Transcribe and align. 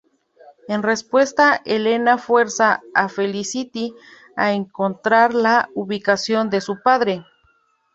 En 0.67 0.81
respuesta, 0.81 1.61
Helena 1.63 2.17
fuerza 2.17 2.81
a 2.95 3.07
Felicity 3.07 3.93
a 4.35 4.51
encontrar 4.51 5.35
la 5.35 5.69
ubicación 5.75 6.49
de 6.49 6.59
su 6.59 6.81
padre. 6.81 7.23